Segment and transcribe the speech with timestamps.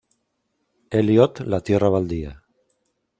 [0.89, 2.41] Eliot "La tierra baldía".